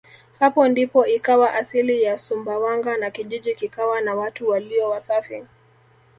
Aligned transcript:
Hapo 0.39 0.67
ndipo 0.67 1.07
ikawa 1.07 1.53
asili 1.53 2.03
ya 2.03 2.17
Sumbawanga 2.19 2.97
na 2.97 3.11
kijiji 3.11 3.55
kikawa 3.55 4.01
na 4.01 4.15
watu 4.15 4.49
walio 4.49 4.89
wasafi 4.89 5.45